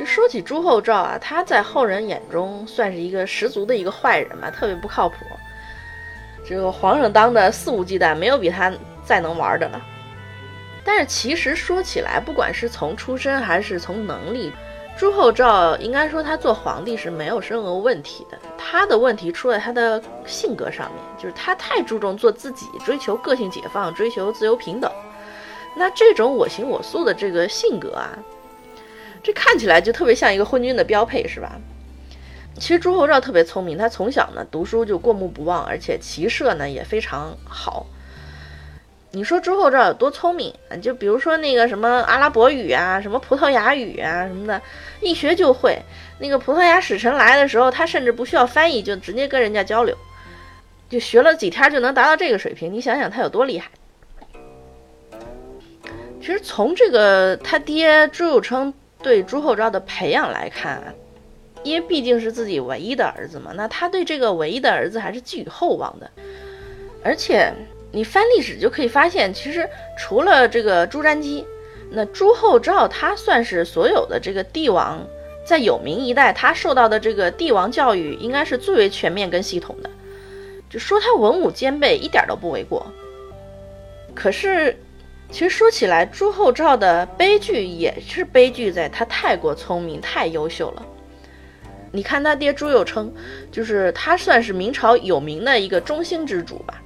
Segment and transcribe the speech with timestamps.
[0.00, 5.26] 就说起朱厚照啊，他在后人眼中算是一个十足的一个坏人嘛，特别不靠谱。
[6.42, 8.72] 这个皇上当的肆无忌惮，没有比他
[9.04, 9.78] 再能玩的了。
[10.82, 14.50] 但是其实说起来，不管是从出身还是从能力，
[14.96, 18.38] 朱厚照应该说他做皇帝是没有任何问题的。
[18.56, 24.90] 他的问题出在他的性格上面，就是他太注重做自己，追求个性解放，追求自由平等。
[25.76, 28.18] 那这种我行我素的这个性格啊，
[29.22, 31.60] 这看起来就特别像一个昏君的标配，是吧？
[32.58, 37.86] 其实朱厚照特别聪明，他从小呢读书就过目不忘，而且骑射呢也非常好。
[39.12, 40.76] 你说朱厚照有多聪明啊？
[40.76, 44.60] 就比如说那个什么阿拉伯语啊，什么葡萄牙语啊什么的，
[45.00, 45.80] 一学就会。
[46.18, 49.96] 那个葡萄牙使臣来的时候，他甚至不需要翻译，就直接跟人家交流，
[50.88, 52.72] 就学了几天就能达到这个水平。
[52.72, 53.70] 你想想他有多厉害？
[56.20, 60.94] 其实从这个他爹朱佑樘对朱厚照的培养来看，
[61.62, 66.10] 因为毕竟是自己唯一的儿子嘛，那他对这个唯一的儿子还是寄予厚望的。
[67.02, 67.50] 而且
[67.92, 69.66] 你翻历史就可以发现，其实
[69.98, 71.46] 除了这个朱瞻基，
[71.90, 75.02] 那朱厚照他算是所有的这个帝王
[75.46, 79.88] 在有明一代他受到的这个帝王教育应该是最为全面跟系统的，
[80.68, 82.86] 就说他文武兼备一点都不为过。
[84.14, 84.76] 可是。
[85.30, 90.84] 其实说起来，朱厚照的悲剧也是悲剧，在他太过聪明、太优秀了。
[91.92, 93.10] 你看他爹朱佑樘，
[93.50, 96.82] 就是他算是明朝有名的一个中兴之主吧。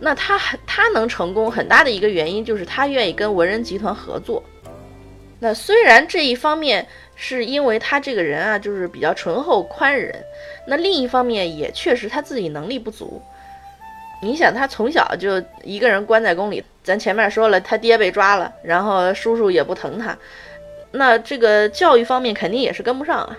[0.00, 4.42] 那他他能成功，很大的一个原因就是他愿意跟文人集团合作。
[5.38, 10.14] 那虽然这一方面是因为他这个人啊，就是比较醇厚宽仁，
[10.66, 13.22] 那另一方面也确实他自己能力不足。
[14.22, 16.64] 你想，他从小就一个人关在宫里。
[16.84, 20.16] 咱前面说了，他爹被抓了，然后叔叔也不疼他，
[20.92, 23.36] 那这个教育方面肯定也是跟不上啊。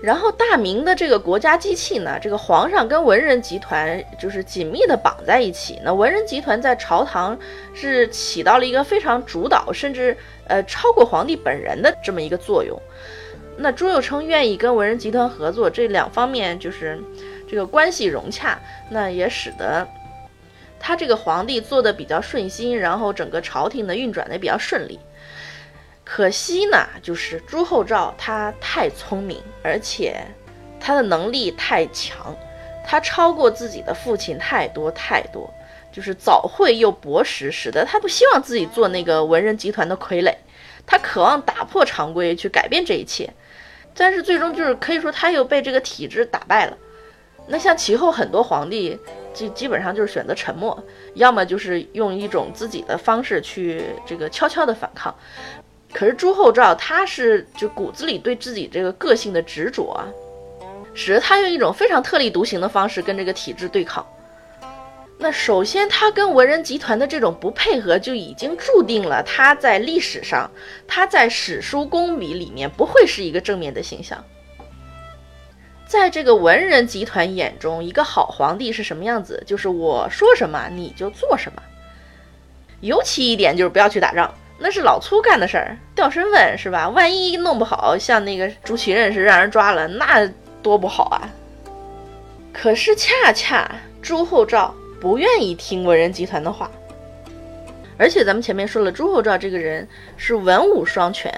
[0.00, 5.80] 然后大明的这个国家机器呢，这个皇上跟文人集团就是紧密的绑在一起。
[5.84, 7.36] 那文人集团在朝堂
[7.74, 10.16] 是起到了一个非常主导，甚至
[10.46, 12.80] 呃超过皇帝本人的这么一个作用。
[13.56, 17.02] 那朱佑樘愿意跟文人集团合作，这两方面就是。
[17.46, 19.86] 这个关系融洽，那也使得
[20.86, 25.00] 他这个皇帝做的比较顺心，然后整个朝廷呢运转的比较顺利。
[26.04, 30.20] 可惜呢，就是朱厚照他太聪明，而且
[30.78, 32.36] 他的能力太强，
[32.86, 35.50] 他超过自己的父亲太多太多，
[35.90, 40.34] 就是早慧又博识，使得他不希望自己做那个文人集团的傀儡，
[40.84, 43.32] 他渴望打破常规去改变这一切，
[43.94, 46.76] 但是最终就是可以说他又被这个体制打败了。
[47.46, 48.98] 那像其后很多皇帝，
[49.34, 50.82] 基基本上就是选择沉默，
[51.14, 55.14] 要么就是用一种自己的方式去这个悄悄的反抗。
[55.92, 60.08] 可是朱厚照他是就骨子里对自己这个个性的执着啊，
[60.94, 64.04] 使得他用一种非常特立独行的方式跟这个体制对抗。
[65.16, 70.50] 那首先他跟文人集团的这种不配合，就已经注定了他在历史上，
[70.88, 74.22] 他在史书公笔里面不会是一个正面的形象。
[75.94, 79.40] 在这个文人集团眼中，一个好皇帝是什么样子？
[79.46, 81.62] 就是我说什么你就做什么。
[82.80, 86.88] 尤其一点就是不要去打仗，那是老粗干的事儿，掉身份是吧？
[86.88, 90.28] 万一弄不好，像那个朱祁镇是让人抓了，那
[90.60, 91.30] 多不好啊。
[92.52, 93.70] 可是恰恰
[94.02, 96.68] 朱厚照不愿意听文人集团的话，
[97.96, 101.32] 而且咱们前面说了，朱厚照这个人是文武双全。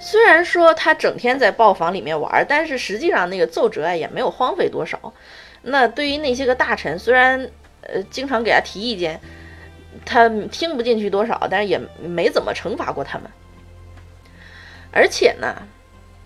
[0.00, 5.12] 虽然说他整天在豹房里面玩，但是实际上那个奏折啊也没有荒废多少。
[5.62, 7.50] 那对于那些个大臣，虽然
[7.82, 9.20] 呃经常给他提意见，
[10.04, 13.30] 他听不进去多少，但是也没怎么惩罚过他们。
[14.90, 15.62] 而且呢，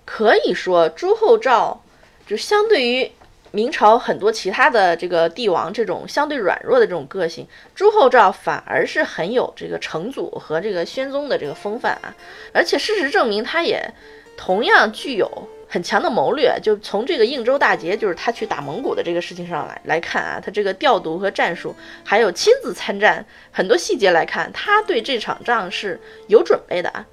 [0.07, 1.83] 可以说朱厚照
[2.27, 3.11] 就相对于。
[3.55, 12.13] 明朝很多其他的这个帝王，这种相对软弱的这种个性，朱厚照反而是很有这个成祖和这个宣宗的这个风范啊。
[12.53, 13.89] 而且事实证明，他也
[14.37, 15.31] 同样具有
[15.69, 16.59] 很强的谋略。
[16.61, 21.73] 就从这个应州大捷，就是他去打蒙古的这个事情上来来看啊，他这个调度和战术，
[22.03, 27.07] 还有亲自参战很多细节来看，他对这场仗是有准备的啊。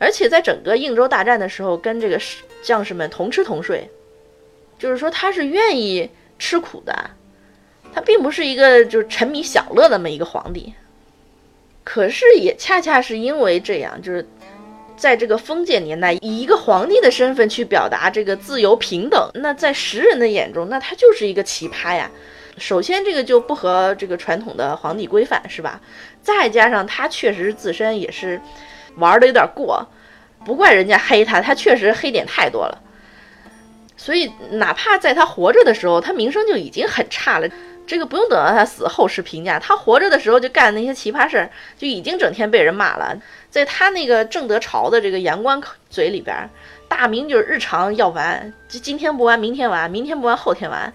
[0.00, 2.20] 而且在整个应州大战的时候，跟这个
[2.60, 3.88] 将士们同吃同睡。
[4.78, 7.10] 就是说他是愿意吃苦的，
[7.92, 10.74] 他并不是一个就是沉迷享乐的那么一个皇帝。
[11.82, 14.26] 可是也恰恰是因为这样，就是
[14.96, 22.10] 在这个封建年代，以一个皇帝的身份去表达这个自由平等，那在时人的眼中，那他就是一个奇葩呀。
[22.58, 25.80] 首先这个就不合这个传统的皇帝规范，是吧？
[26.22, 28.40] 再加上他确实自身也是
[28.96, 29.86] 玩的有点过。
[30.44, 32.82] 不怪人家黑他，他确实黑点太多了。
[33.96, 37.48] 所以，哪怕在他活着的时候，他名声就已经很差了。
[37.86, 41.48] 这个不用等到他死后世评价，他活着的时候就干那些奇葩事儿，
[41.78, 43.16] 就已经整天被人骂了。
[43.48, 46.50] 在他那个正德朝的这个言官嘴里边，
[46.88, 50.92] 大明就是日常要完，就今天不完，明天完，明天不完，后天完。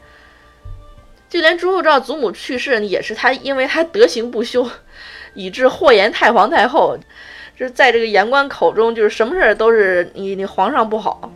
[1.30, 4.70] 就连朱厚照祖母去世，也是他因为他德行不修，
[5.34, 6.98] 以致祸延太皇太后。
[7.58, 11.32] 就是在这个言官口中，就是什么事儿都是你你皇上不好。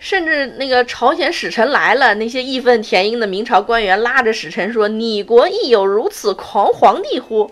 [0.00, 7.48] 甚至那个朝鲜使臣来了，那些义愤填膺的明朝官员拉着使臣说：“你国亦有如此狂皇帝乎？”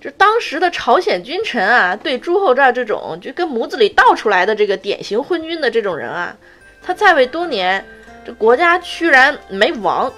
[0.00, 6.36] 这当时的朝鲜君臣啊，对朱厚照这种就跟模子里倒出来的这个典型昏君的这种人啊，
[6.82, 7.84] 他在位多年，
[8.24, 10.12] 这国家居然没亡，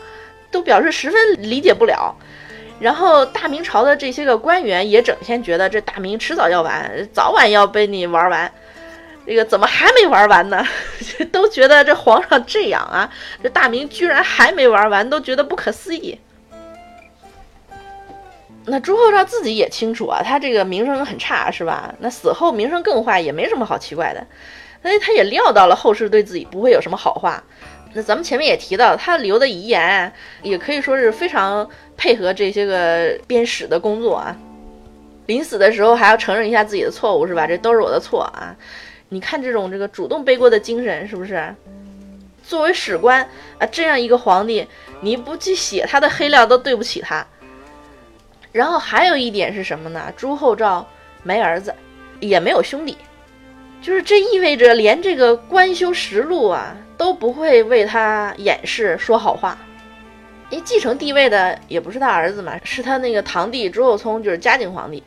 [0.50, 2.14] 都表示十分理解不了。
[2.78, 8.52] 然后大明朝的这些个官员也整天觉得这大明迟早要完，早晚要被你玩完。
[9.26, 10.64] 这个怎么还没玩完呢？
[11.32, 13.12] 都觉得这皇上这样啊，
[13.42, 16.18] 这大明居然还没玩完，都觉得不可思议。
[18.68, 21.94] 那朱厚照自己也清楚啊，他这个名声很差，是吧？
[21.98, 24.26] 那死后名声更坏，也没什么好奇怪的。
[24.82, 27.42] 所以他也料到了后世对自己不会有什么好话。
[27.92, 30.12] 那咱们前面也提到，他留的遗言
[30.42, 34.36] 也可以说是非常配合这些个编史的工作啊。
[35.26, 37.46] 临死的时候还要承认一下自己的错误，是吧？
[37.46, 38.54] 这都是我的错啊。
[39.08, 41.54] 你看这种这个主动背锅的精神是不是？
[42.42, 44.66] 作为史官啊，这样一个皇帝，
[45.00, 47.26] 你不去写他的黑料都对不起他。
[48.52, 50.12] 然后还有一点是什么呢？
[50.16, 50.86] 朱厚照
[51.22, 51.74] 没儿子，
[52.20, 52.96] 也没有兄弟，
[53.82, 59.58] 就是这意味着连这个官修实录啊都不会为他掩饰说好话。
[60.48, 65.02] 因为继承帝位的也不是他儿子嘛，是他那个堂弟朱厚熜，就是嘉靖皇帝。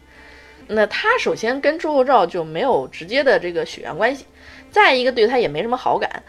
[0.71, 4.25] 那他首先跟朱厚照就没有直接的这个血缘关系，
[4.69, 6.23] 再一个对他也没什么好感，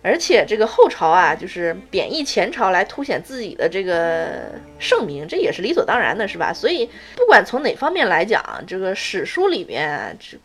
[0.00, 6.52] 而且这个后朝啊，就是贬义前朝来凸显自己的这个盛名，这也是理所当然的，是吧？
[6.52, 10.38] 所以不管从哪方面来讲，这个史书里面这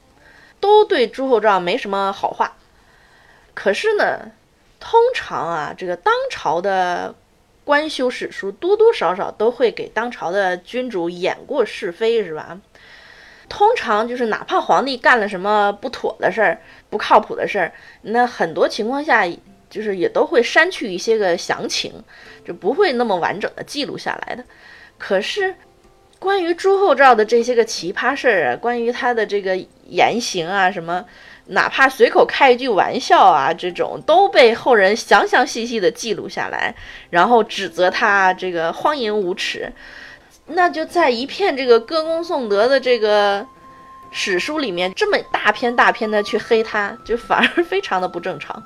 [0.60, 2.58] 都对朱厚照没什么好话。
[3.54, 4.32] 可是呢，
[4.80, 7.14] 通常啊，这个当朝的
[7.64, 12.60] 官修史书多多少少都会给当朝的君主掩过是非，是吧？
[13.48, 16.60] 通常就是，哪怕皇帝干了什么不妥的事儿、
[16.90, 17.72] 不靠谱的事儿，
[18.02, 19.26] 那很多情况下
[19.70, 21.94] 就是也都会删去一些个详情，
[22.46, 24.44] 就不会那么完整的记录下来的。
[24.98, 25.56] 可是，
[26.18, 29.56] 关于朱厚照的这些个奇葩事儿啊，关于他的这个
[29.88, 31.06] 言行啊，什么，
[31.48, 36.74] 哪怕随口开一句玩笑啊，这种都被后人详详细细的记录下来，
[37.10, 39.72] 然后指责他这个荒淫无耻。
[40.48, 43.46] 那就在一片这个歌功颂德的这个
[44.12, 48.64] 史书里面，这么大篇大篇的去黑他，就反而非常的不正常。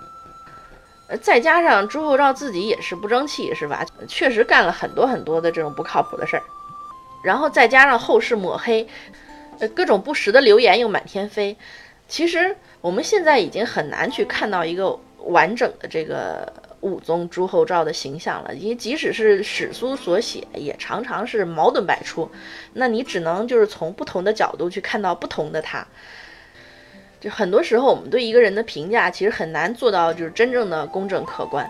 [1.07, 3.85] 呃，再加上朱厚照自己也是不争气，是吧？
[4.07, 6.43] 确实干了很多很多的这种不靠谱的事儿。
[7.23, 8.87] 然后再加上后世抹黑，
[9.59, 11.55] 呃，各种不实的流言又满天飞。
[12.07, 16.51] 其实我们现在已经很难去看到一个完整的这个。
[16.81, 22.29] 武宗朱厚照的形象了，因为即使是史书所写，也常常是矛盾百出。
[22.73, 25.85] 那你只能就是从不同的角度去看到不同的他。
[27.19, 31.69] 就很多时候，我们对一个人的评价其实很难做到就是真正的公正客观。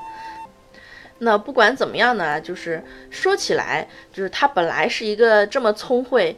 [1.17, 6.37] 那不管怎么样呢，就是说起来，就是他本来是一个这么聪慧、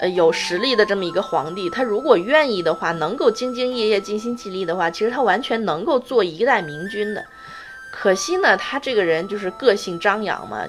[0.00, 7.24] 呃有实力的这么一个皇帝，他如果愿意的话，能够兢兢业业、尽心尽力的话，其实他完全能够做一代明君的。
[7.90, 10.64] 可惜呢，他这个人就是个性张扬嘛，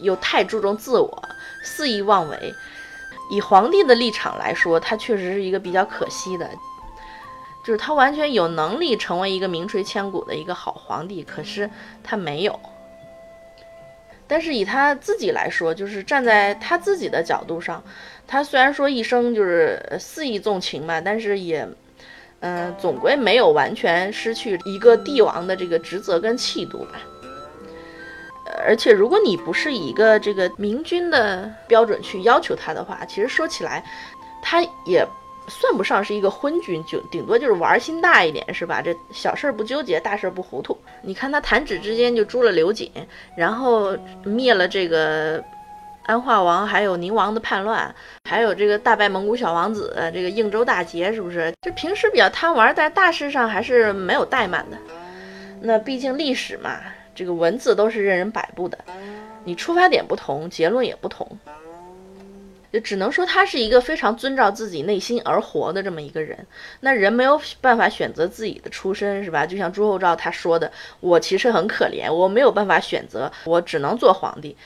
[0.00, 1.22] 又太注重自我，
[1.62, 2.54] 肆意妄为。
[3.30, 6.48] 以皇帝的立场来说，他确实是一个比较可惜的，
[7.64, 11.68] 就是他完全有能力成为一个名垂千古的一个好皇帝，可是
[12.02, 12.58] 他没有。
[14.26, 17.82] 但是以他自己来说，就是站在他自己的角度上，
[18.26, 21.68] 他虽然说一生就是肆意纵情嘛，但是也。
[22.40, 27.00] 嗯，总归没有完全失去一个帝王的这个职责跟气度吧。
[28.66, 33.84] 而且，如果你不是以一个这个明君的标准去要求他的话，其实说起来，
[34.42, 35.06] 他也
[35.48, 38.80] 算不上是一个昏君，就顶多就是玩心大一点，是吧？
[38.80, 40.76] 这小事不纠结，大事不糊涂。
[41.02, 42.90] 你看他弹指之间就诛了刘瑾，
[43.36, 45.42] 然后灭了这个。
[46.08, 51.52] 安化王还有宁王的叛乱，还有这个大败蒙古小王子，这个应州大捷，是不是？
[51.60, 54.78] 就平时比较贪玩，在大事上还是没有怠慢的。
[55.60, 56.80] 那毕竟历史嘛，
[57.14, 58.78] 这个文字都是任人摆布的，
[59.44, 61.38] 你出发点不同，结论也不同。
[62.72, 66.38] 就只能说他是一个非常遵照自己内心而活的这么一个人。
[66.80, 69.44] 那人没有办法选择自己的出身，是吧？
[69.44, 74.56] 就像朱厚照他说的：“我其实很可怜，我没有办法选择，我只能做皇帝。”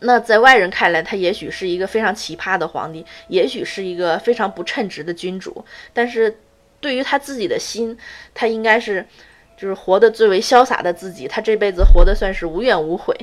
[0.00, 5.64] 那在外人看来，他也许是一个非常奇葩的皇帝，也许是一个非常不称职的君主。
[5.92, 6.38] 但是，
[6.80, 7.96] 对于他自己的心，
[8.34, 9.04] 他应该是
[9.56, 11.28] 就是活得最为潇洒的自己。
[11.28, 13.14] 他这辈子活得算是无怨无悔。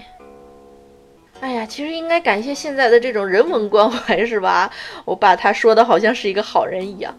[1.40, 4.72] 哎呀，其实应该感谢现在的这种人文关怀， 是吧？
[5.04, 7.16] 我把他说的好像是一个好人一样。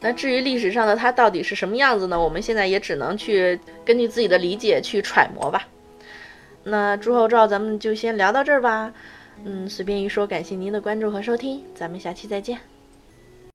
[0.00, 2.20] 那至于历史上的他到底是什么样子呢？
[2.20, 5.66] 我们现在也只能去根据自己的理解去揣摩吧。
[6.64, 8.92] 那朱厚照，咱们就先聊到这儿吧。
[9.44, 12.73] 嗯，随便一说，感谢您的关注和收听，咱们下期再见。